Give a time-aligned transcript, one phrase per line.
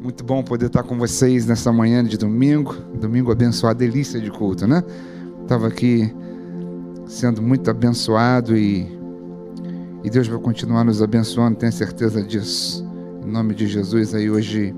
[0.00, 4.64] Muito bom poder estar com vocês nessa manhã de domingo, domingo abençoado, delícia de culto,
[4.64, 4.80] né?
[5.42, 6.14] Estava aqui
[7.04, 8.86] sendo muito abençoado e,
[10.04, 12.86] e Deus vai continuar nos abençoando, tenho certeza disso.
[13.26, 14.72] Em nome de Jesus, aí hoje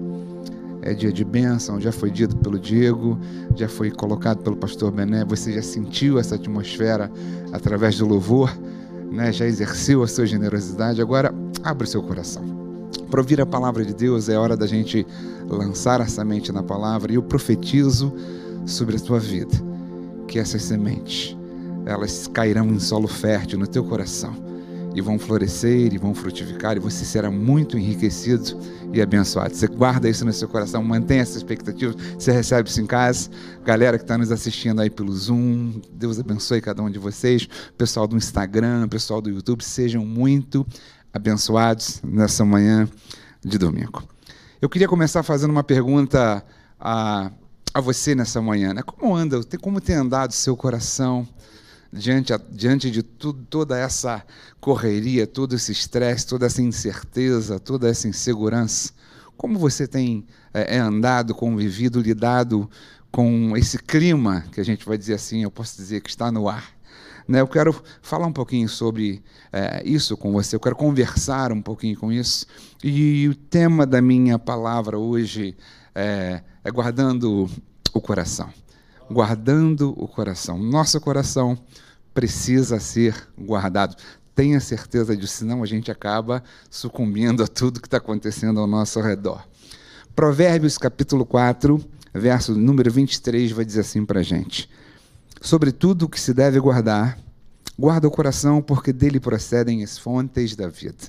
[0.81, 3.19] é dia de bênção, já foi dito pelo Diego,
[3.55, 7.13] já foi colocado pelo pastor Bené, você já sentiu essa atmosfera
[7.53, 8.59] através do louvor,
[9.13, 9.31] né?
[9.31, 12.60] já exerceu a sua generosidade, agora abre o seu coração
[13.11, 15.07] para ouvir a palavra de Deus, é hora da gente
[15.49, 18.15] lançar a semente na palavra e eu profetizo
[18.65, 19.55] sobre a tua vida
[20.29, 21.37] que essas sementes
[21.87, 24.33] elas cairão em solo fértil no teu coração
[24.95, 28.59] e vão florescer e vão frutificar e você será muito enriquecido
[28.93, 29.55] e abençoado.
[29.55, 33.31] Você guarda isso no seu coração, mantenha essa expectativa, você recebe isso em casa.
[33.65, 37.49] Galera que está nos assistindo aí pelo Zoom, Deus abençoe cada um de vocês.
[37.79, 40.67] Pessoal do Instagram, pessoal do YouTube, sejam muito
[41.13, 42.89] abençoados nessa manhã
[43.45, 44.03] de domingo.
[44.61, 46.45] Eu queria começar fazendo uma pergunta
[46.79, 47.31] a,
[47.73, 48.75] a você nessa manhã.
[48.75, 48.83] Né?
[48.83, 51.27] Como anda, como tem andado seu coração
[51.93, 54.25] diante, diante de tudo, toda essa
[54.61, 58.93] correria, todo esse estresse, toda essa incerteza, toda essa insegurança?
[59.37, 62.69] Como você tem é, andado, convivido, lidado
[63.11, 66.49] com esse clima que a gente vai dizer assim, eu posso dizer que está no
[66.49, 66.80] ar?
[67.31, 67.41] Né?
[67.41, 71.97] Eu quero falar um pouquinho sobre é, isso com você, eu quero conversar um pouquinho
[71.97, 72.45] com isso.
[72.83, 75.57] E o tema da minha palavra hoje
[75.95, 77.49] é, é guardando
[77.95, 78.53] o coração.
[79.09, 80.59] Guardando o coração.
[80.59, 81.57] Nosso coração
[82.13, 83.95] precisa ser guardado.
[84.35, 89.01] Tenha certeza disso, senão a gente acaba sucumbindo a tudo que está acontecendo ao nosso
[89.01, 89.47] redor.
[90.17, 91.81] Provérbios capítulo 4,
[92.13, 94.69] verso número 23, vai dizer assim para a gente
[95.41, 97.19] sobre tudo o que se deve guardar,
[97.79, 101.09] guarda o coração, porque dele procedem as fontes da vida.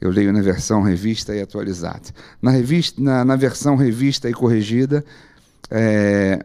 [0.00, 2.10] Eu leio na versão revista e atualizada.
[2.42, 5.02] Na, revista, na, na versão revista e corrigida,
[5.70, 6.44] é,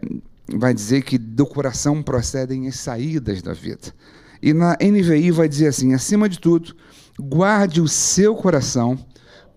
[0.56, 3.94] vai dizer que do coração procedem as saídas da vida.
[4.42, 6.74] E na NVI vai dizer assim: acima de tudo,
[7.20, 8.98] guarde o seu coração,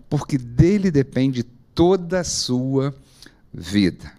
[0.09, 2.93] porque dele depende toda a sua
[3.53, 4.11] vida.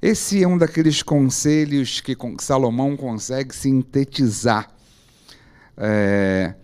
[0.00, 4.70] Esse é um daqueles conselhos que Salomão consegue sintetizar.
[5.76, 6.54] É,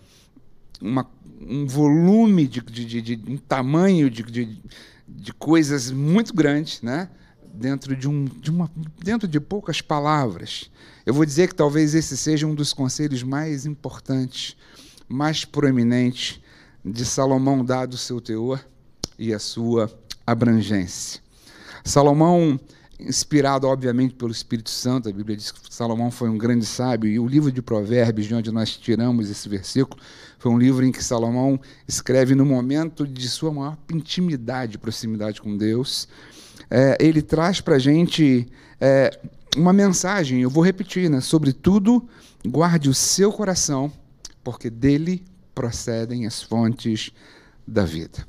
[0.81, 1.09] uma,
[1.41, 4.23] um volume de, de, de, de um tamanho de,
[5.09, 7.09] de, coisas muito grande, né?
[7.53, 8.71] dentro de, um, de uma,
[9.03, 10.71] dentro de poucas palavras.
[11.05, 14.57] Eu vou dizer que talvez esse seja um dos conselhos mais importantes,
[15.09, 16.41] mais proeminentes
[16.85, 18.65] de Salomão, dado o seu teor
[19.19, 19.93] e a sua
[20.27, 21.21] abrangência.
[21.85, 22.59] Salomão
[22.99, 25.09] inspirado, obviamente, pelo Espírito Santo.
[25.09, 28.35] A Bíblia diz que Salomão foi um grande sábio, e o livro de Provérbios, de
[28.35, 30.01] onde nós tiramos esse versículo,
[30.39, 35.57] foi um livro em que Salomão escreve no momento de sua maior intimidade, proximidade com
[35.57, 36.07] Deus.
[36.71, 38.47] É, ele traz para a gente
[38.81, 39.11] é,
[39.57, 41.21] uma mensagem, eu vou repetir, né?
[41.21, 42.07] Sobretudo,
[42.45, 43.91] guarde o seu coração,
[44.43, 47.11] porque dele procedem as fontes
[47.67, 48.27] da vida.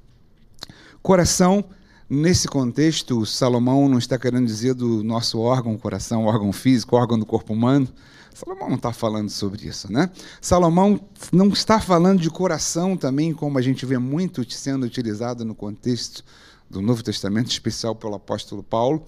[1.01, 1.65] Coração
[2.07, 7.25] Nesse contexto, Salomão não está querendo dizer do nosso órgão, coração, órgão físico, órgão do
[7.25, 7.89] corpo humano.
[8.31, 10.11] Salomão não está falando sobre isso, né?
[10.39, 11.01] Salomão
[11.31, 16.23] não está falando de coração também, como a gente vê muito sendo utilizado no contexto
[16.69, 19.03] do Novo Testamento, especial pelo apóstolo Paulo,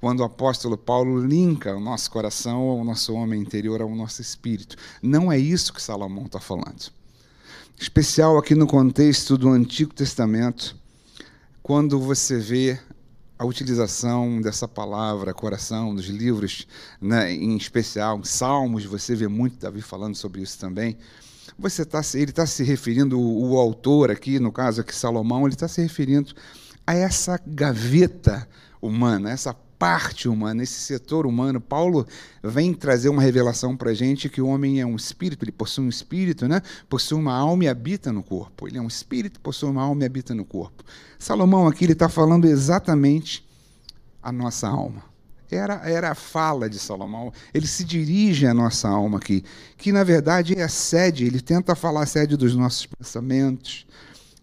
[0.00, 4.76] quando o apóstolo Paulo linka o nosso coração ao nosso homem interior, ao nosso espírito.
[5.02, 6.90] Não é isso que Salomão está falando.
[7.78, 10.74] Especial aqui no contexto do Antigo Testamento,
[11.64, 12.78] quando você vê
[13.38, 16.68] a utilização dessa palavra, coração, dos livros,
[17.00, 20.98] né, em especial, Salmos, você vê muito Davi falando sobre isso também.
[21.58, 25.54] Você tá, ele está se referindo, o, o, autor aqui, no caso aqui Salomão, ele
[25.54, 26.34] está se referindo
[26.86, 28.46] a essa gaveta
[28.82, 31.60] humana, essa parte humana, esse setor humano.
[31.60, 32.06] Paulo
[32.42, 35.84] vem trazer uma revelação para a gente que o homem é um espírito, ele possui
[35.84, 36.62] um espírito, né?
[36.88, 38.66] possui uma alma e habita no corpo.
[38.66, 40.82] Ele é um espírito, possui uma alma e habita no corpo.
[41.18, 43.46] Salomão aqui ele está falando exatamente
[44.22, 45.02] a nossa alma.
[45.50, 47.30] Era, era a fala de Salomão.
[47.52, 49.44] Ele se dirige à nossa alma aqui,
[49.76, 53.86] que na verdade é a sede, ele tenta falar a sede dos nossos pensamentos,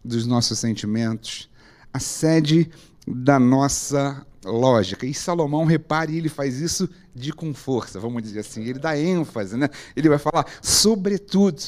[0.05, 1.49] dos nossos sentimentos,
[1.91, 2.69] a sede
[3.07, 5.05] da nossa lógica.
[5.05, 8.63] E Salomão, repare, ele faz isso de com força, vamos dizer assim.
[8.63, 9.69] Ele dá ênfase, né?
[9.95, 11.61] Ele vai falar sobretudo.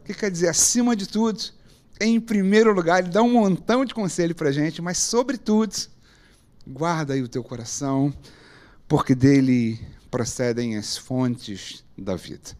[0.00, 0.48] O que quer dizer?
[0.48, 1.42] Acima de tudo.
[2.00, 5.74] Em primeiro lugar, ele dá um montão de conselho para a gente, mas sobretudo,
[6.66, 8.12] guarda aí o teu coração,
[8.88, 9.80] porque dele
[10.10, 12.50] procedem as fontes da vida.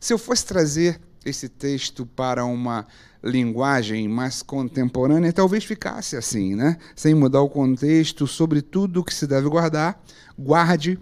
[0.00, 2.86] Se eu fosse trazer esse texto para uma
[3.22, 6.76] linguagem mais contemporânea, talvez ficasse assim, né?
[6.96, 10.02] Sem mudar o contexto sobre tudo o que se deve guardar,
[10.38, 10.98] guarde,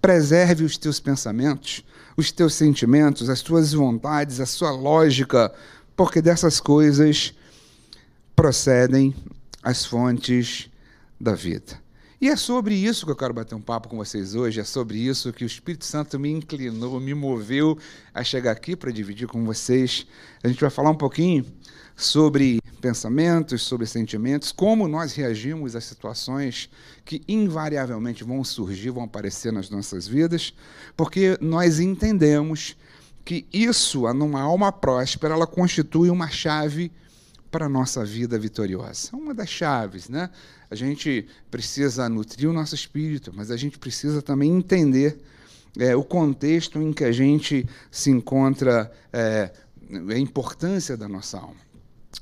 [0.00, 1.84] preserve os teus pensamentos,
[2.16, 5.52] os teus sentimentos, as tuas vontades, a sua lógica,
[5.94, 7.34] porque dessas coisas
[8.34, 9.14] procedem
[9.62, 10.70] as fontes
[11.20, 11.81] da vida.
[12.22, 14.96] E é sobre isso que eu quero bater um papo com vocês hoje, é sobre
[14.96, 17.76] isso que o Espírito Santo me inclinou, me moveu
[18.14, 20.06] a chegar aqui para dividir com vocês.
[20.40, 21.44] A gente vai falar um pouquinho
[21.96, 26.70] sobre pensamentos, sobre sentimentos, como nós reagimos às situações
[27.04, 30.54] que invariavelmente vão surgir, vão aparecer nas nossas vidas,
[30.96, 32.76] porque nós entendemos
[33.24, 36.92] que isso, numa alma próspera, ela constitui uma chave
[37.52, 39.10] para a nossa vida vitoriosa.
[39.12, 40.30] Uma das chaves, né?
[40.72, 45.18] A gente precisa nutrir o nosso espírito, mas a gente precisa também entender
[45.78, 49.52] é, o contexto em que a gente se encontra, é,
[50.08, 51.60] a importância da nossa alma.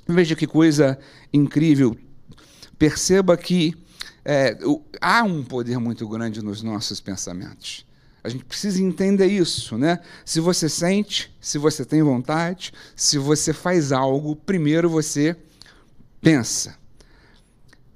[0.05, 0.99] Veja que coisa
[1.33, 1.97] incrível.
[2.77, 3.73] Perceba que
[4.25, 4.59] é,
[5.01, 7.87] há um poder muito grande nos nossos pensamentos.
[8.25, 10.01] A gente precisa entender isso, né?
[10.25, 15.37] Se você sente, se você tem vontade, se você faz algo, primeiro você
[16.21, 16.80] pensa.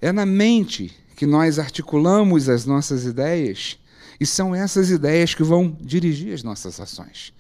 [0.04, 3.78] É na mente que nós articulamos as nossas ideias
[4.20, 7.32] e são essas ideias que vão dirigir as nossas ações.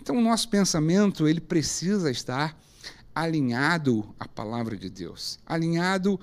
[0.00, 2.58] Então, o nosso pensamento ele precisa estar
[3.22, 6.20] alinhado à palavra de Deus, alinhado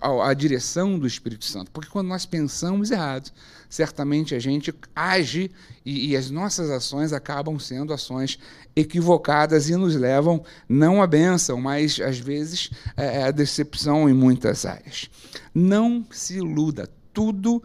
[0.00, 1.70] à direção do Espírito Santo.
[1.70, 3.30] Porque quando nós pensamos errado,
[3.68, 5.50] certamente a gente age
[5.84, 8.38] e, e, as nossas ações acabam sendo ações
[8.76, 14.14] equivocadas e nos levam não à bênção, mas às vezes é, é, à decepção em
[14.14, 15.10] muitas áreas.
[15.54, 17.62] Não se iluda, tudo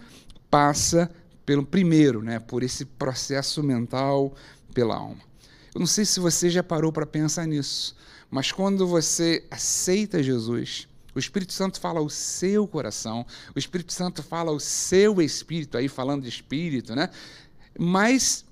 [0.50, 1.12] passa
[1.46, 4.34] pelo primeiro, né, por esse processo mental
[4.74, 5.29] pela alma.
[5.74, 7.96] Eu não sei se você já parou para pensar nisso.
[8.30, 13.26] Mas quando você aceita Jesus, o Espírito Santo fala ao seu coração,
[13.56, 17.10] o Espírito Santo fala ao seu espírito, aí falando de espírito, né?
[17.78, 18.46] Mas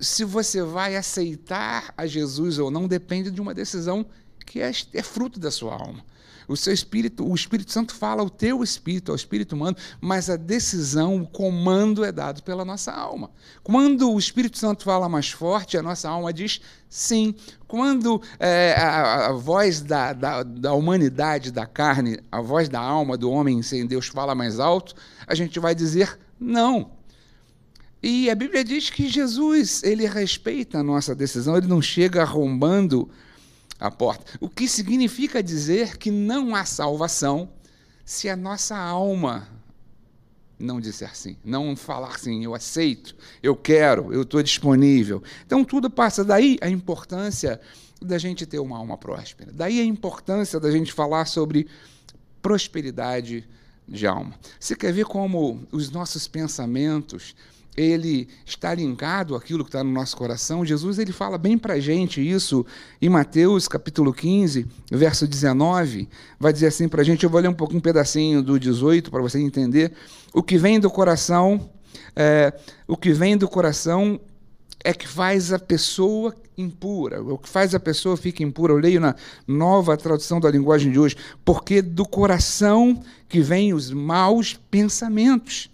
[0.00, 4.04] se você vai aceitar a Jesus ou não depende de uma decisão
[4.44, 6.04] que é, é fruto da sua alma.
[6.48, 10.36] O seu espírito, o Espírito Santo fala ao teu espírito, ao espírito humano, mas a
[10.36, 13.30] decisão, o comando é dado pela nossa alma.
[13.62, 17.34] Quando o Espírito Santo fala mais forte, a nossa alma diz sim.
[17.66, 23.16] Quando é, a, a, voz da, da, da, humanidade, da carne, a voz da alma
[23.16, 24.94] do homem sem Deus fala mais alto,
[25.26, 26.90] a gente vai dizer não.
[28.02, 33.08] E a Bíblia diz que Jesus, ele respeita a nossa decisão, ele não chega arrombando
[33.82, 34.24] a porta.
[34.40, 37.50] O que significa dizer que não há salvação
[38.04, 39.48] se a nossa alma
[40.58, 45.20] não disser sim, não falar sim, eu aceito, eu quero, eu estou disponível.
[45.44, 47.60] Então tudo passa daí a importância
[48.00, 49.50] da gente ter uma alma próspera.
[49.52, 51.66] Daí a importância da gente falar sobre
[52.40, 53.48] prosperidade
[53.88, 54.32] de alma.
[54.60, 57.34] Você quer ver como os nossos pensamentos
[57.76, 60.64] ele está linkado àquilo que está no nosso coração.
[60.64, 62.66] Jesus ele fala bem para a gente isso
[63.00, 66.08] em Mateus capítulo 15, verso 19.
[66.38, 69.10] Vai dizer assim para a gente, eu vou ler um pouquinho um pedacinho do 18
[69.10, 69.92] para você entender.
[70.34, 71.70] O que vem do coração,
[72.14, 72.52] é,
[72.86, 74.20] o que vem do coração
[74.84, 78.74] é que faz a pessoa impura, o que faz a pessoa fica impura.
[78.74, 79.14] Eu leio na
[79.46, 85.71] nova tradução da linguagem de hoje, porque do coração que vêm os maus pensamentos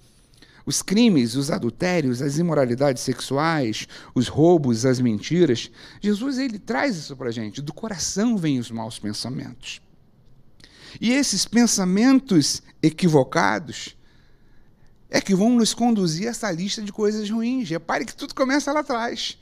[0.68, 5.70] os crimes, os adultérios, as imoralidades sexuais, os roubos, as mentiras.
[5.98, 7.62] Jesus ele traz isso para a gente.
[7.62, 9.80] Do coração vêm os maus pensamentos.
[11.00, 13.96] E esses pensamentos equivocados
[15.08, 17.70] é que vão nos conduzir a essa lista de coisas ruins.
[17.70, 19.38] Repare que tudo começa lá atrás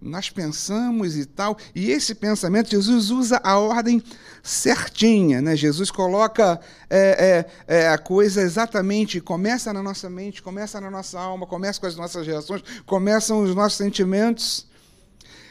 [0.00, 1.56] nós pensamos e tal.
[1.74, 4.02] E esse pensamento, Jesus usa a ordem
[4.42, 5.42] certinha.
[5.42, 5.56] Né?
[5.56, 11.18] Jesus coloca é, é, é, a coisa exatamente, começa na nossa mente, começa na nossa
[11.18, 14.66] alma, começa com as nossas reações, começam os nossos sentimentos.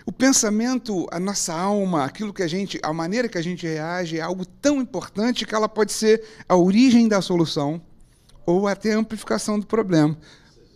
[0.05, 4.17] O pensamento, a nossa alma, aquilo que a gente, a maneira que a gente reage
[4.17, 7.81] é algo tão importante que ela pode ser a origem da solução
[8.45, 10.17] ou até a amplificação do problema.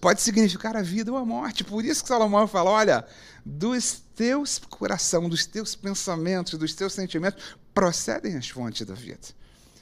[0.02, 1.64] Pode significar a vida ou a morte.
[1.64, 3.06] Por isso que Salomão fala: olha,
[3.46, 9.28] dos teus coração, dos teus pensamentos, dos teus sentimentos, procedem as fontes da vida.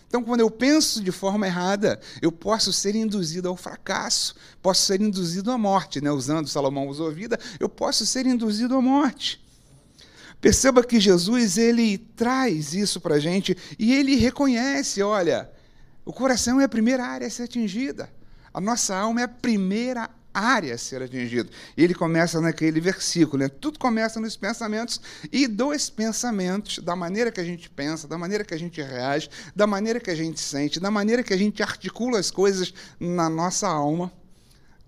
[0.09, 4.99] Então, quando eu penso de forma errada, eu posso ser induzido ao fracasso, posso ser
[4.99, 6.11] induzido à morte, né?
[6.11, 9.41] usando Salomão usou vida, eu posso ser induzido à morte.
[10.41, 15.49] Perceba que Jesus ele traz isso para a gente e ele reconhece, olha,
[16.03, 18.09] o coração é a primeira área a ser atingida.
[18.53, 21.49] A nossa alma é a primeira área a ser atingida.
[21.75, 23.49] E ele começa naquele versículo, né?
[23.49, 25.01] Tudo começa nos pensamentos
[25.31, 29.29] e dos pensamentos, da maneira que a gente pensa, da maneira que a gente reage,
[29.55, 33.29] da maneira que a gente sente, da maneira que a gente articula as coisas na
[33.29, 34.11] nossa alma,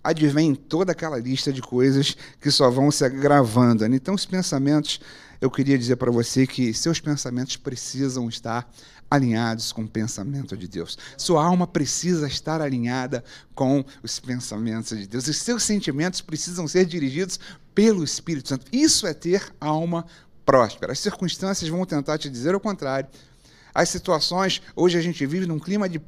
[0.02, 3.88] advém toda aquela lista de coisas que só vão se agravando.
[3.88, 3.96] Né?
[3.96, 5.00] Então, os pensamentos,
[5.40, 8.68] eu queria dizer para você que seus pensamentos precisam estar
[9.12, 10.96] alinhados com o pensamento de Deus.
[11.18, 13.22] Sua alma precisa estar alinhada
[13.54, 15.28] com os pensamentos de Deus.
[15.28, 17.38] Os seus sentimentos precisam ser dirigidos
[17.74, 18.64] pelo Espírito Santo.
[18.72, 20.06] Isso é ter alma
[20.46, 20.92] próspera.
[20.92, 23.06] As circunstâncias vão tentar te dizer o contrário.
[23.74, 26.00] As situações, hoje a gente vive num clima de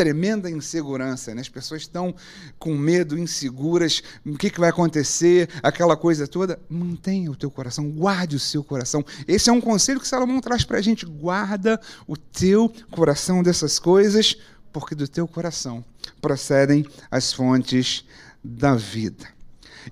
[0.00, 1.42] tremenda insegurança, né?
[1.42, 2.14] as pessoas estão
[2.58, 6.58] com medo, inseguras, o que, que vai acontecer, aquela coisa toda.
[6.70, 9.04] Mantenha o teu coração, guarde o seu coração.
[9.28, 13.78] Esse é um conselho que Salomão traz para a gente: guarda o teu coração dessas
[13.78, 14.38] coisas,
[14.72, 15.84] porque do teu coração
[16.18, 18.02] procedem as fontes
[18.42, 19.28] da vida.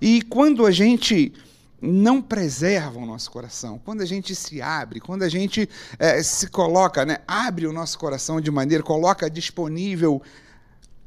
[0.00, 1.34] E quando a gente
[1.80, 3.80] não preserva o nosso coração.
[3.84, 5.68] Quando a gente se abre, quando a gente
[5.98, 10.20] é, se coloca, né, abre o nosso coração de maneira, coloca disponível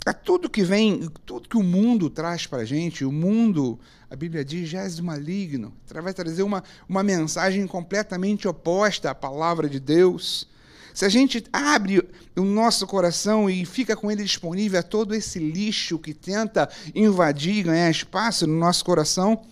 [0.06, 4.16] a tudo que vem, tudo que o mundo traz para a gente, o mundo, a
[4.16, 9.80] Bíblia diz, já é maligno, vai trazer uma, uma mensagem completamente oposta à palavra de
[9.80, 10.48] Deus.
[10.94, 12.04] Se a gente abre
[12.36, 17.64] o nosso coração e fica com ele disponível a todo esse lixo que tenta invadir,
[17.64, 19.46] ganhar espaço no nosso coração,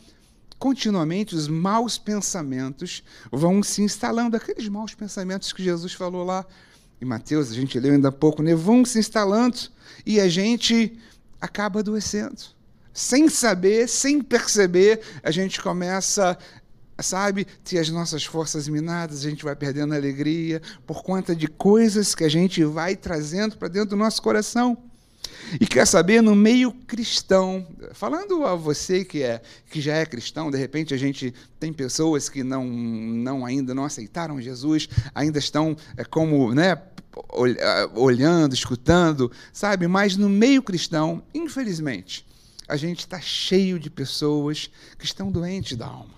[0.59, 3.01] continuamente os maus pensamentos
[3.31, 6.45] vão se instalando, aqueles maus pensamentos que Jesus falou lá
[7.01, 8.53] em Mateus, a gente leu ainda há pouco, né?
[8.53, 9.57] vão se instalando
[10.05, 10.99] e a gente
[11.39, 12.41] acaba adoecendo.
[12.93, 16.37] Sem saber, sem perceber, a gente começa
[17.01, 22.13] sabe, ter as nossas forças minadas, a gente vai perdendo alegria por conta de coisas
[22.13, 24.88] que a gente vai trazendo para dentro do nosso coração.
[25.59, 30.51] E quer saber, no meio cristão, falando a você que, é, que já é cristão,
[30.51, 35.75] de repente a gente tem pessoas que não, não ainda não aceitaram Jesus, ainda estão
[35.95, 36.81] é, como né,
[37.95, 39.87] olhando, escutando, sabe?
[39.87, 42.25] Mas no meio cristão, infelizmente,
[42.67, 46.13] a gente está cheio de pessoas que estão doentes da alma,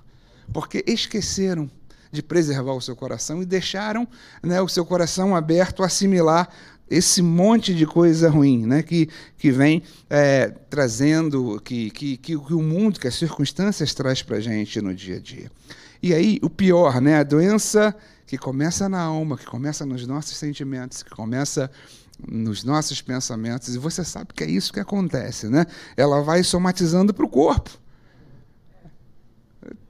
[0.51, 1.69] porque esqueceram
[2.11, 4.05] de preservar o seu coração e deixaram
[4.43, 6.50] né, o seu coração aberto a assimilar
[6.91, 9.07] esse monte de coisa ruim né, que,
[9.38, 14.39] que vem é, trazendo, que, que, que, o mundo, que as circunstâncias traz para a
[14.41, 15.50] gente no dia a dia.
[16.03, 17.95] E aí, o pior, né, a doença
[18.27, 21.71] que começa na alma, que começa nos nossos sentimentos, que começa
[22.27, 25.65] nos nossos pensamentos, e você sabe que é isso que acontece, né?
[25.98, 27.80] Ela vai somatizando para o corpo.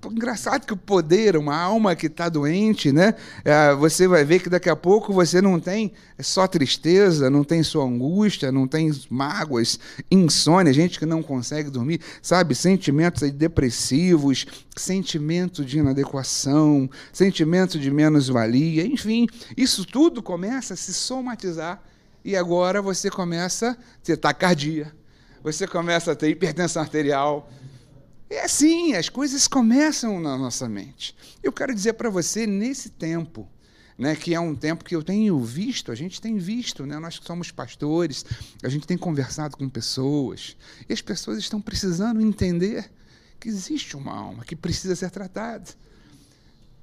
[0.05, 3.15] Engraçado que o poder, uma alma que está doente, né?
[3.45, 7.63] É, você vai ver que daqui a pouco você não tem só tristeza, não tem
[7.63, 9.79] só angústia, não tem mágoas,
[10.11, 12.53] insônia, gente que não consegue dormir, sabe?
[12.53, 19.25] Sentimentos depressivos, sentimento de inadequação, sentimento de menos-valia, enfim,
[19.55, 21.81] isso tudo começa a se somatizar
[22.25, 24.91] e agora você começa a ter taquicardia,
[25.41, 27.49] você começa a ter hipertensão arterial
[28.35, 31.15] é assim, as coisas começam na nossa mente.
[31.43, 33.47] Eu quero dizer para você, nesse tempo,
[33.97, 37.19] né, que é um tempo que eu tenho visto, a gente tem visto, né, nós
[37.19, 38.25] que somos pastores,
[38.63, 40.55] a gente tem conversado com pessoas,
[40.87, 42.89] e as pessoas estão precisando entender
[43.39, 45.69] que existe uma alma que precisa ser tratada.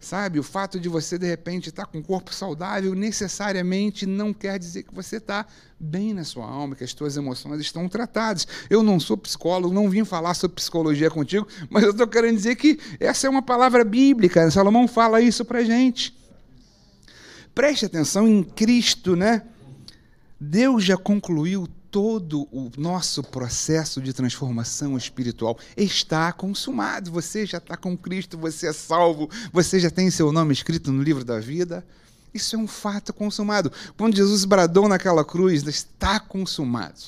[0.00, 4.56] Sabe, o fato de você, de repente, estar com um corpo saudável necessariamente não quer
[4.56, 5.44] dizer que você está
[5.78, 8.46] bem na sua alma, que as suas emoções estão tratadas.
[8.70, 12.54] Eu não sou psicólogo, não vim falar sobre psicologia contigo, mas eu estou querendo dizer
[12.54, 14.48] que essa é uma palavra bíblica.
[14.52, 16.16] Salomão fala isso para gente.
[17.52, 19.42] Preste atenção em Cristo, né?
[20.40, 27.10] Deus já concluiu todo o nosso processo de transformação espiritual está consumado.
[27.10, 31.02] Você já está com Cristo, você é salvo, você já tem seu nome escrito no
[31.02, 31.84] livro da vida.
[32.32, 33.72] Isso é um fato consumado.
[33.96, 37.00] Quando Jesus bradou naquela cruz, está consumado.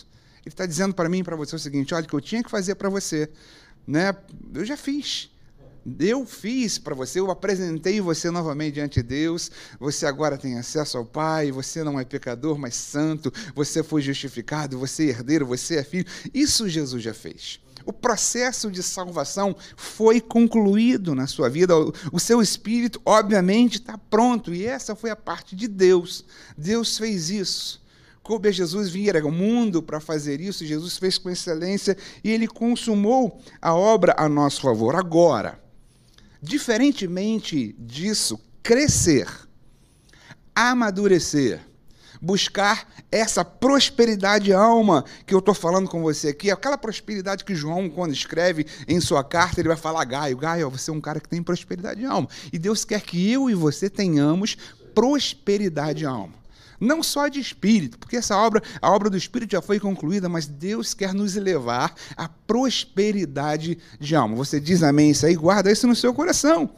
[0.44, 2.42] Ele está dizendo para mim e para você o seguinte: olha, o que eu tinha
[2.42, 3.30] que fazer para você,
[3.86, 4.14] né?
[4.54, 5.30] eu já fiz.
[5.98, 9.50] Eu fiz para você, eu apresentei você novamente diante de Deus.
[9.78, 11.50] Você agora tem acesso ao Pai.
[11.50, 13.32] Você não é pecador, mas santo.
[13.54, 14.78] Você foi justificado.
[14.78, 15.46] Você é herdeiro.
[15.46, 16.06] Você é filho.
[16.34, 17.60] Isso Jesus já fez.
[17.84, 21.74] O processo de salvação foi concluído na sua vida.
[22.12, 24.54] O seu espírito, obviamente, está pronto.
[24.54, 26.24] E essa foi a parte de Deus.
[26.56, 27.80] Deus fez isso.
[28.22, 30.64] Coube a Jesus vir ao mundo para fazer isso.
[30.64, 34.94] Jesus fez com excelência e ele consumou a obra a nosso favor.
[34.94, 35.59] Agora,
[36.42, 39.28] Diferentemente disso, crescer,
[40.54, 41.60] amadurecer,
[42.20, 47.54] buscar essa prosperidade de alma que eu estou falando com você aqui, aquela prosperidade que
[47.54, 51.20] João, quando escreve em sua carta, ele vai falar, Gaio, Gaio, você é um cara
[51.20, 52.28] que tem prosperidade de alma.
[52.52, 54.56] E Deus quer que eu e você tenhamos
[54.94, 56.39] prosperidade de alma.
[56.80, 60.46] Não só de espírito, porque essa obra, a obra do espírito já foi concluída, mas
[60.46, 64.34] Deus quer nos levar à prosperidade de alma.
[64.36, 66.70] Você diz amém isso aí, guarda isso no seu coração.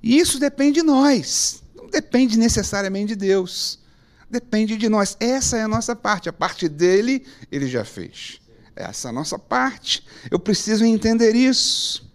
[0.00, 3.82] E isso depende de nós, não depende necessariamente de Deus.
[4.30, 5.16] Depende de nós.
[5.20, 6.28] Essa é a nossa parte.
[6.28, 8.40] A parte dele, ele já fez.
[8.74, 10.04] Essa é a nossa parte.
[10.30, 12.10] Eu preciso entender isso.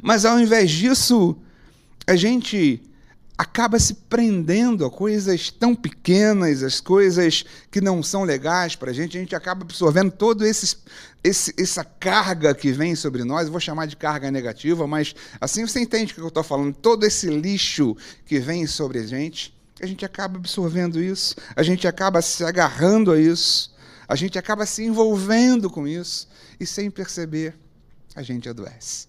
[0.00, 1.36] Mas ao invés disso,
[2.06, 2.80] a gente
[3.38, 8.92] acaba se prendendo a coisas tão pequenas, as coisas que não são legais para a
[8.92, 10.76] gente, a gente acaba absorvendo toda esse,
[11.22, 15.78] essa carga que vem sobre nós, eu vou chamar de carga negativa, mas assim você
[15.78, 19.86] entende o que eu estou falando, todo esse lixo que vem sobre a gente, a
[19.86, 23.72] gente acaba absorvendo isso, a gente acaba se agarrando a isso,
[24.08, 26.28] a gente acaba se envolvendo com isso,
[26.58, 27.54] e sem perceber,
[28.16, 29.06] a gente adoece.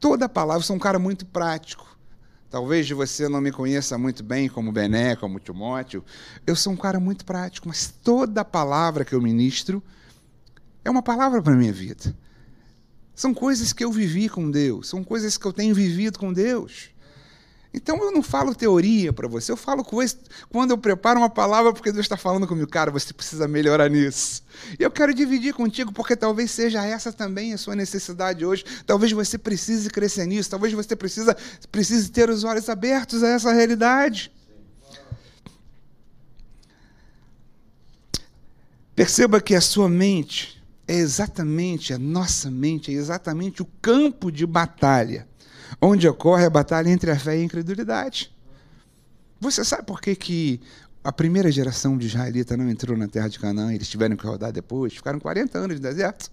[0.00, 1.91] Toda palavra, eu sou um cara muito prático,
[2.52, 6.04] Talvez você não me conheça muito bem como Bené, como Timóteo.
[6.46, 9.82] Eu sou um cara muito prático, mas toda palavra que eu ministro
[10.84, 12.14] é uma palavra para a minha vida.
[13.14, 16.90] São coisas que eu vivi com Deus, são coisas que eu tenho vivido com Deus.
[17.74, 20.16] Então eu não falo teoria para você, eu falo coisa
[20.50, 24.42] quando eu preparo uma palavra porque Deus está falando comigo, cara, você precisa melhorar nisso.
[24.78, 28.62] E eu quero dividir contigo porque talvez seja essa também a sua necessidade hoje.
[28.84, 31.34] Talvez você precise crescer nisso, talvez você precisa,
[31.70, 34.30] precise ter os olhos abertos a essa realidade.
[38.94, 44.46] Perceba que a sua mente é exatamente, a nossa mente é exatamente o campo de
[44.46, 45.26] batalha
[45.80, 48.32] onde ocorre a batalha entre a fé e a incredulidade.
[49.40, 50.60] Você sabe por que, que
[51.04, 54.52] a primeira geração de israelita não entrou na terra de Canaã, eles tiveram que rodar
[54.52, 56.30] depois, ficaram 40 anos no deserto?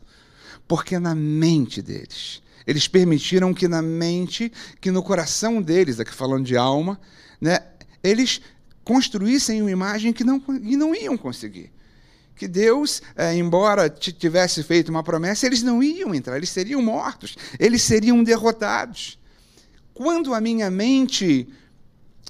[0.68, 6.46] Porque na mente deles, eles permitiram que na mente, que no coração deles, aqui falando
[6.46, 7.00] de alma,
[7.42, 7.60] né,
[8.04, 8.42] eles
[8.84, 11.72] construíssem uma imagem que não, que não iam conseguir.
[12.36, 17.36] Que Deus, é, embora tivesse feito uma promessa, eles não iam entrar, eles seriam mortos,
[17.60, 19.19] eles seriam derrotados.
[20.00, 21.46] Quando a minha mente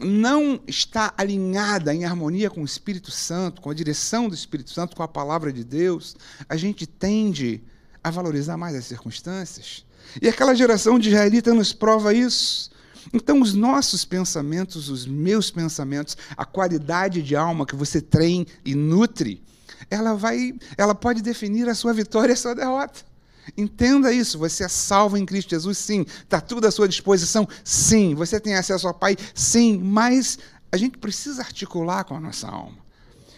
[0.01, 4.95] não está alinhada em harmonia com o Espírito Santo, com a direção do Espírito Santo,
[4.95, 6.15] com a palavra de Deus,
[6.49, 7.62] a gente tende
[8.03, 9.86] a valorizar mais as circunstâncias.
[10.19, 12.71] E aquela geração de israelita nos prova isso.
[13.13, 18.73] Então, os nossos pensamentos, os meus pensamentos, a qualidade de alma que você tem e
[18.73, 19.43] nutre,
[19.91, 23.09] ela vai, ela pode definir a sua vitória e a sua derrota.
[23.57, 26.05] Entenda isso, você é salvo em Cristo Jesus, sim.
[26.23, 28.15] Está tudo à sua disposição, sim.
[28.15, 29.77] Você tem acesso ao Pai, sim.
[29.77, 30.39] Mas
[30.71, 32.77] a gente precisa articular com a nossa alma.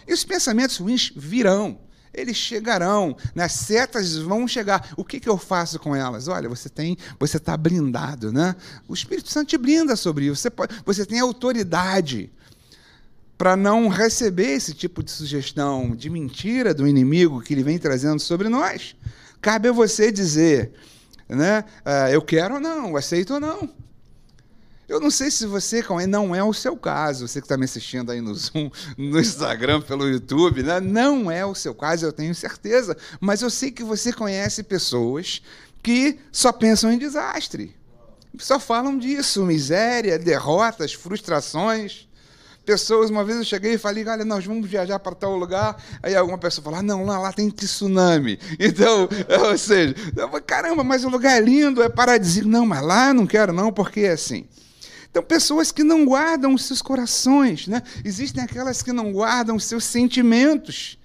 [0.08, 1.80] E os pensamentos ruins virão,
[2.14, 3.46] eles chegarão, né?
[3.46, 4.92] as setas vão chegar.
[4.98, 6.28] O que, que eu faço com elas?
[6.28, 8.56] Olha, você tem, você está blindado, né?
[8.88, 10.42] O Espírito Santo te blinda sobre isso.
[10.42, 12.30] Você, pode, você tem autoridade
[13.38, 18.20] para não receber esse tipo de sugestão de mentira do inimigo que ele vem trazendo
[18.20, 18.96] sobre nós.
[19.42, 20.72] Cabe a você dizer,
[21.28, 21.66] né?
[21.86, 23.70] Uh, eu quero ou não, aceito ou não.
[24.88, 28.12] Eu não sei se você não é o seu caso, você que está me assistindo
[28.12, 30.82] aí no Zoom, no Instagram, pelo YouTube, né?
[30.82, 32.98] não é o seu caso, eu tenho certeza.
[33.22, 35.42] Mas eu sei que você conhece pessoas
[35.82, 37.74] que só pensam em desastre,
[38.38, 42.10] só falam disso, miséria, derrotas, frustrações
[42.66, 45.82] pessoas, uma vez eu cheguei e falei, olha, nós vamos viajar para tal lugar.
[46.02, 48.40] Aí alguma pessoa falou, ah, não, lá, lá tem tsunami.
[48.60, 49.10] Então,
[49.50, 52.48] ou seja, falei, caramba, mas o lugar é lindo, é paradisíaco.
[52.48, 54.46] Não, mas lá não quero não, porque é assim.
[55.10, 57.82] Então, pessoas que não guardam os seus corações, né?
[58.06, 60.98] Existem aquelas que não guardam os seus sentimentos.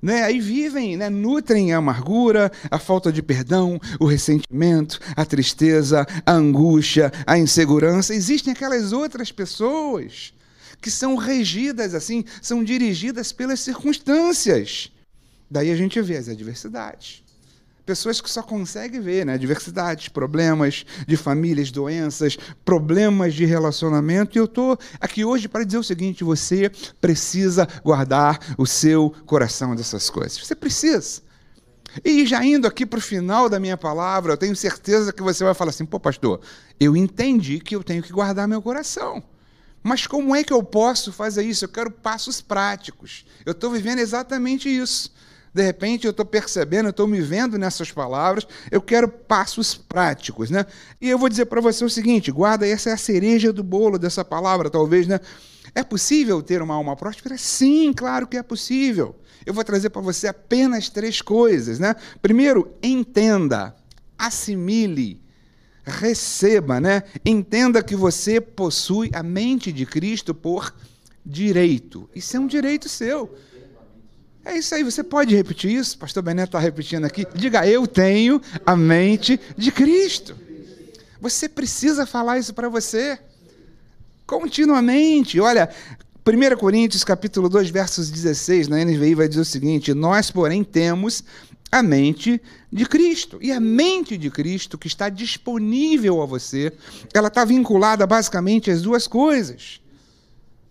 [0.00, 0.22] Né?
[0.22, 1.10] Aí vivem, né?
[1.10, 8.14] nutrem a amargura, a falta de perdão, o ressentimento, a tristeza, a angústia, a insegurança.
[8.14, 10.32] Existem aquelas outras pessoas
[10.80, 14.90] que são regidas assim, são dirigidas pelas circunstâncias.
[15.50, 17.22] Daí a gente vê as adversidades.
[17.84, 24.36] Pessoas que só conseguem ver né, adversidades, problemas de famílias, doenças, problemas de relacionamento.
[24.36, 29.74] E eu estou aqui hoje para dizer o seguinte: você precisa guardar o seu coração
[29.74, 30.38] dessas coisas.
[30.38, 31.22] Você precisa.
[32.04, 35.42] E já indo aqui para o final da minha palavra, eu tenho certeza que você
[35.42, 36.40] vai falar assim: pô, pastor,
[36.78, 39.20] eu entendi que eu tenho que guardar meu coração.
[39.82, 41.64] Mas como é que eu posso fazer isso?
[41.64, 43.24] Eu quero passos práticos.
[43.44, 45.10] Eu estou vivendo exatamente isso.
[45.52, 50.50] De repente eu estou percebendo, eu estou me vendo nessas palavras, eu quero passos práticos.
[50.50, 50.64] Né?
[51.00, 53.98] E eu vou dizer para você o seguinte: guarda, essa é a cereja do bolo
[53.98, 55.18] dessa palavra, talvez, né?
[55.74, 57.36] É possível ter uma alma próspera?
[57.38, 59.16] Sim, claro que é possível.
[59.46, 61.94] Eu vou trazer para você apenas três coisas, né?
[62.20, 63.74] Primeiro, entenda,
[64.18, 65.22] assimile,
[65.90, 67.02] receba, né?
[67.24, 70.74] Entenda que você possui a mente de Cristo por
[71.24, 72.08] direito.
[72.14, 73.34] Isso é um direito seu.
[74.44, 75.98] É isso aí, você pode repetir isso?
[75.98, 77.26] Pastor Beneto está repetindo aqui.
[77.34, 80.34] Diga, eu tenho a mente de Cristo.
[81.20, 83.18] Você precisa falar isso para você.
[84.26, 85.38] Continuamente.
[85.38, 85.68] Olha,
[86.26, 91.22] 1 Coríntios capítulo 2, versos 16, na NVI vai dizer o seguinte: Nós, porém, temos
[91.70, 92.40] a mente
[92.72, 93.38] de Cristo.
[93.40, 96.72] E a mente de Cristo que está disponível a você,
[97.14, 99.80] ela está vinculada basicamente às duas coisas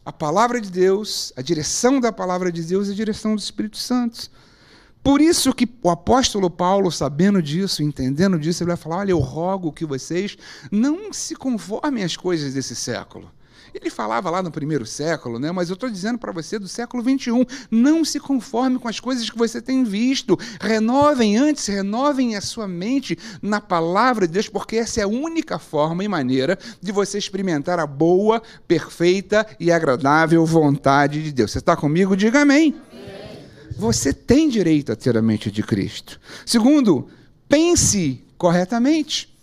[0.10, 3.78] a palavra de Deus, a direção da palavra de Deus e a direção do Espírito
[3.78, 4.32] Santo.
[5.04, 9.20] Por isso que o apóstolo Paulo, sabendo disso, entendendo disso, ele vai falar: olha, eu
[9.20, 10.36] rogo que vocês
[10.72, 13.32] não se conformem às coisas desse século
[13.73, 15.51] ele falava lá no primeiro século, né?
[15.51, 17.45] mas eu estou dizendo para você do século 21.
[17.69, 20.38] Não se conforme com as coisas que você tem visto.
[20.60, 25.60] Renovem antes, renovem a sua mente na palavra de Deus, porque essa é a única
[25.60, 31.51] forma e maneira de você experimentar a boa, perfeita e agradável vontade de Deus.
[31.51, 32.15] Você está comigo?
[32.15, 32.75] Diga amém.
[33.77, 36.19] Você tem direito a ter a mente de Cristo.
[36.45, 37.08] Segundo,
[37.47, 39.34] pense corretamente.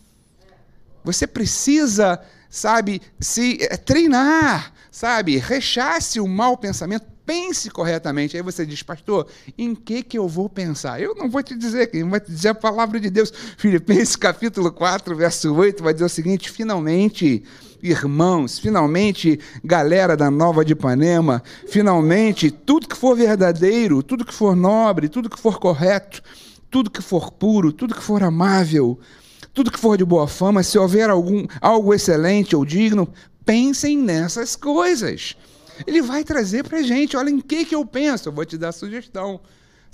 [1.02, 2.20] Você precisa
[2.56, 8.34] sabe, se é, treinar, sabe, rechace o mau pensamento, pense corretamente.
[8.36, 9.26] Aí você diz, pastor,
[9.58, 11.00] em que que eu vou pensar?
[11.00, 13.30] Eu não vou te dizer, quem vai te dizer a palavra de Deus.
[13.58, 17.44] Filipenses capítulo 4, verso 8, vai dizer o seguinte: finalmente,
[17.82, 24.56] irmãos, finalmente, galera da Nova de Ipanema, finalmente, tudo que for verdadeiro, tudo que for
[24.56, 26.22] nobre, tudo que for correto,
[26.70, 28.98] tudo que for puro, tudo que for amável,
[29.56, 33.08] tudo que for de boa fama, se houver algum, algo excelente ou digno,
[33.42, 35.34] pensem nessas coisas.
[35.86, 38.58] Ele vai trazer para a gente, olha em que, que eu penso, eu vou te
[38.58, 39.40] dar sugestão.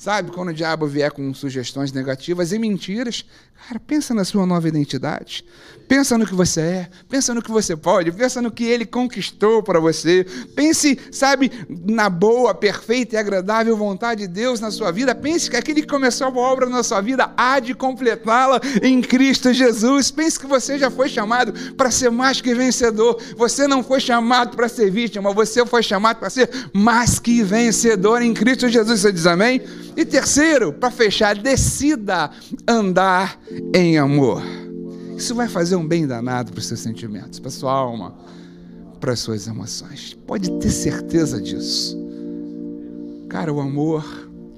[0.02, 3.24] Sabe, quando o diabo vier com sugestões negativas e mentiras,
[3.68, 5.44] cara, pensa na sua nova identidade.
[5.86, 9.62] Pensa no que você é, pensa no que você pode, pensa no que ele conquistou
[9.62, 10.26] para você.
[10.56, 15.14] Pense, sabe, na boa, perfeita e agradável vontade de Deus na sua vida.
[15.14, 19.52] Pense que aquele que começou a obra na sua vida há de completá-la em Cristo
[19.52, 20.10] Jesus.
[20.10, 23.22] Pense que você já foi chamado para ser mais que vencedor.
[23.36, 28.20] Você não foi chamado para ser vítima, você foi chamado para ser mais que vencedor
[28.20, 28.98] em Cristo Jesus.
[28.98, 29.62] Você diz amém?
[29.96, 32.30] E terceiro, para fechar, decida
[32.66, 33.38] andar
[33.74, 34.42] em amor.
[35.16, 38.14] Isso vai fazer um bem danado para os seus sentimentos, para a sua alma,
[39.00, 40.16] para as suas emoções.
[40.26, 41.96] Pode ter certeza disso.
[43.28, 44.04] Cara, o amor,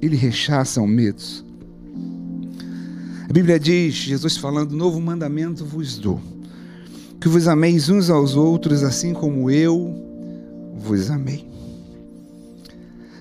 [0.01, 1.23] ele rechaça o medo.
[3.29, 6.21] A Bíblia diz, Jesus falando, novo mandamento vos dou,
[7.21, 9.93] que vos ameis uns aos outros, assim como eu
[10.77, 11.54] vos amei.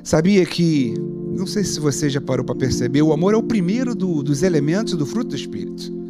[0.04, 0.94] Sabia que,
[1.32, 4.44] não sei se você já parou para perceber, o amor é o primeiro do, dos
[4.44, 6.04] elementos do fruto do Espírito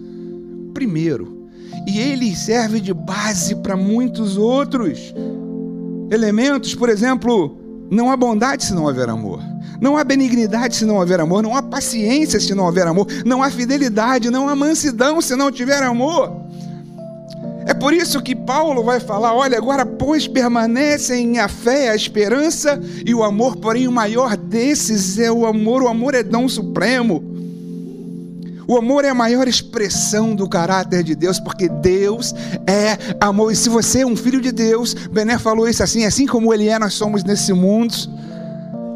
[0.73, 1.47] primeiro.
[1.87, 5.13] E ele serve de base para muitos outros
[6.11, 6.75] elementos.
[6.75, 7.57] Por exemplo,
[7.89, 9.41] não há bondade se não houver amor.
[9.79, 11.43] Não há benignidade se não houver amor.
[11.43, 13.07] Não há paciência se não houver amor.
[13.25, 16.42] Não há fidelidade, não há mansidão se não tiver amor.
[17.65, 22.79] É por isso que Paulo vai falar: olha, agora, pois permanecem a fé, a esperança
[23.05, 25.83] e o amor, porém o maior desses é o amor.
[25.83, 27.33] O amor é dom supremo.
[28.67, 32.33] O amor é a maior expressão do caráter de Deus, porque Deus
[32.65, 33.51] é amor.
[33.51, 36.69] E se você é um filho de Deus, Bené falou isso assim, assim como Ele
[36.69, 37.93] é, nós somos nesse mundo.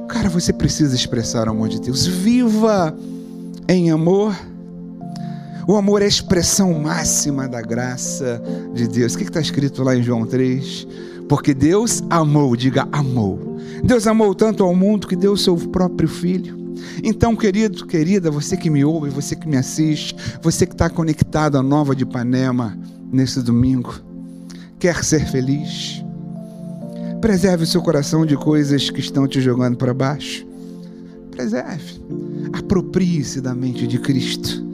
[0.08, 2.06] Cara, você precisa expressar o amor de Deus.
[2.06, 2.96] Viva
[3.68, 4.34] em amor.
[5.68, 8.42] O amor é a expressão máxima da graça
[8.74, 9.14] de Deus.
[9.14, 10.88] O que está escrito lá em João 3?
[11.28, 13.58] Porque Deus amou, diga amou.
[13.84, 16.58] Deus amou tanto ao mundo que deu o seu próprio filho
[17.04, 21.58] então, querido, querida, você que me ouve, você que me assiste, você que está conectado
[21.58, 22.78] à Nova de Ipanema
[23.12, 23.96] nesse domingo,
[24.80, 26.04] quer ser feliz?
[27.22, 30.46] Preserve o seu coração de coisas que estão te jogando para baixo.
[31.32, 32.02] Preserve.
[32.54, 34.67] Aproprie-se da mente de Cristo.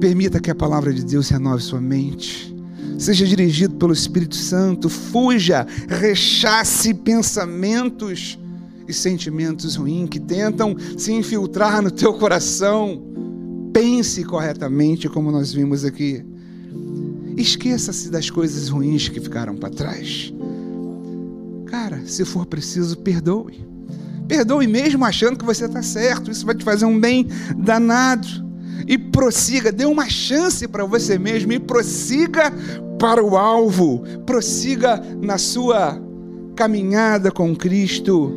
[0.00, 2.54] Permita que a palavra de Deus renove sua mente.
[2.98, 4.88] Seja dirigido pelo Espírito Santo.
[4.88, 8.38] Fuja, rechace pensamentos
[8.88, 13.02] e sentimentos ruins que tentam se infiltrar no teu coração.
[13.72, 16.24] Pense corretamente, como nós vimos aqui.
[17.36, 20.32] Esqueça-se das coisas ruins que ficaram para trás.
[21.66, 23.66] Cara, se for preciso, perdoe.
[24.26, 26.30] Perdoe mesmo achando que você está certo.
[26.30, 27.26] Isso vai te fazer um bem
[27.58, 28.45] danado.
[28.86, 32.52] E prossiga, dê uma chance para você mesmo e prossiga
[32.98, 34.02] para o alvo.
[34.24, 36.00] Prossiga na sua
[36.54, 38.32] caminhada com Cristo,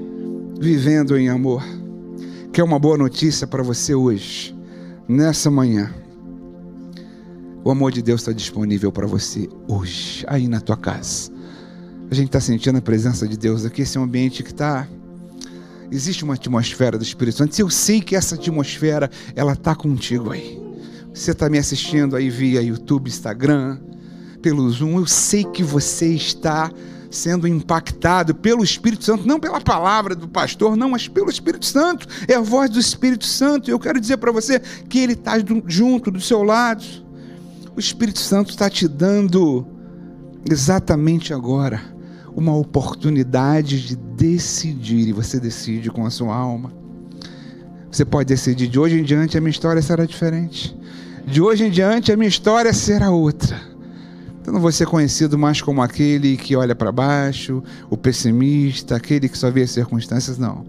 [0.60, 1.64] vivendo em amor.
[2.52, 4.56] Quer uma boa notícia para você hoje,
[5.08, 5.94] nessa manhã?
[7.64, 11.32] O amor de Deus está disponível para você hoje, aí na tua casa.
[12.10, 14.88] A gente está sentindo a presença de Deus aqui, esse é um ambiente que está.
[15.92, 17.60] Existe uma atmosfera do Espírito Santo.
[17.60, 20.60] Eu sei que essa atmosfera, ela está contigo aí.
[21.14, 23.80] Você está me assistindo aí via YouTube, Instagram,
[24.42, 25.00] pelo Zoom.
[25.00, 26.72] Eu sei que você está
[27.10, 32.08] sendo impactado pelo Espírito Santo, não pela palavra do pastor, não, mas pelo Espírito Santo.
[32.28, 33.72] É a voz do Espírito Santo.
[33.72, 35.34] Eu quero dizer para você que ele está
[35.66, 36.84] junto do seu lado.
[37.76, 39.66] O Espírito Santo está te dando
[40.48, 41.99] exatamente agora
[42.36, 46.72] uma oportunidade de decidir e você decide com a sua alma.
[47.92, 50.76] Você pode decidir de hoje em diante a minha história será diferente.
[51.26, 53.60] De hoje em diante a minha história será outra.
[54.46, 59.30] Eu não vou ser conhecido mais como aquele que olha para baixo, o pessimista, aquele
[59.30, 60.66] que só vê as circunstâncias, não.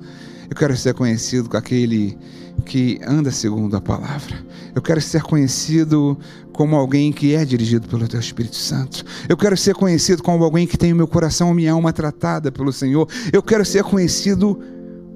[0.50, 2.18] Eu quero ser conhecido com aquele
[2.66, 4.36] que anda segundo a palavra.
[4.80, 6.18] Eu quero ser conhecido
[6.54, 9.04] como alguém que é dirigido pelo Teu Espírito Santo.
[9.28, 12.50] Eu quero ser conhecido como alguém que tem o meu coração e minha alma tratada
[12.50, 13.06] pelo Senhor.
[13.30, 14.58] Eu quero ser conhecido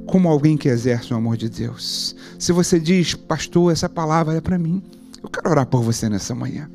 [0.06, 2.14] como alguém que exerce o amor de Deus.
[2.38, 4.82] Se você diz, pastor, essa palavra é para mim,
[5.22, 6.68] eu quero orar por você nessa manhã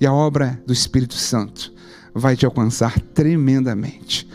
[0.00, 1.72] e a obra do Espírito Santo
[2.12, 4.28] vai te alcançar tremendamente.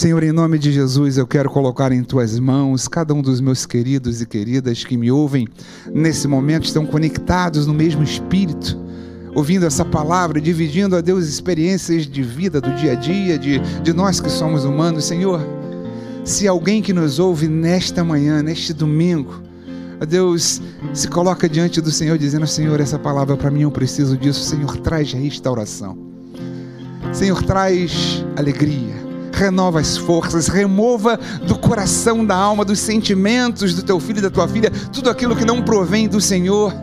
[0.00, 3.66] Senhor, em nome de Jesus, eu quero colocar em tuas mãos cada um dos meus
[3.66, 5.46] queridos e queridas que me ouvem
[5.92, 8.78] nesse momento, estão conectados no mesmo espírito,
[9.34, 13.92] ouvindo essa palavra, dividindo a Deus experiências de vida do dia a dia, de, de
[13.92, 15.04] nós que somos humanos.
[15.04, 15.46] Senhor,
[16.24, 19.42] se alguém que nos ouve nesta manhã, neste domingo,
[20.00, 20.62] a Deus
[20.94, 24.40] se coloca diante do Senhor dizendo: Senhor, essa palavra para mim eu preciso disso.
[24.40, 25.98] Senhor, traz restauração.
[27.12, 29.09] Senhor, traz alegria.
[29.40, 34.28] Renova as forças, remova do coração, da alma, dos sentimentos do teu filho e da
[34.28, 36.74] tua filha, tudo aquilo que não provém do Senhor,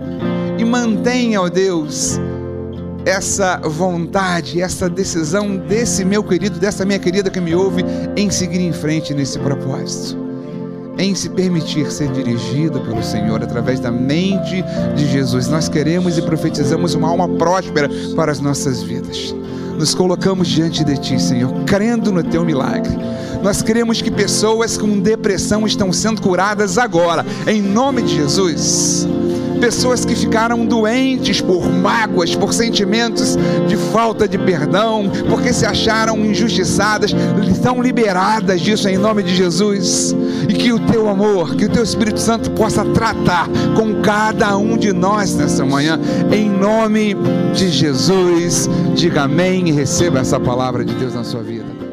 [0.57, 2.19] e mantenha, ó Deus,
[3.05, 8.61] essa vontade, essa decisão desse meu querido, dessa minha querida que me ouve, em seguir
[8.61, 10.25] em frente nesse propósito
[10.99, 14.63] em se permitir ser dirigido pelo Senhor através da mente
[14.95, 15.47] de Jesus.
[15.47, 19.31] Nós queremos e profetizamos uma alma próspera para as nossas vidas.
[19.77, 22.97] Nos colocamos diante de Ti, Senhor, crendo no Teu milagre.
[23.43, 29.07] Nós queremos que pessoas com depressão estão sendo curadas agora, em nome de Jesus
[29.57, 36.17] pessoas que ficaram doentes por mágoas, por sentimentos de falta de perdão, porque se acharam
[36.25, 37.13] injustiçadas,
[37.51, 40.15] estão liberadas disso em nome de Jesus.
[40.47, 44.77] E que o teu amor, que o teu Espírito Santo possa tratar com cada um
[44.77, 45.99] de nós nessa manhã,
[46.31, 47.15] em nome
[47.53, 48.69] de Jesus.
[48.95, 51.86] Diga amém e receba essa palavra de Deus na sua vida.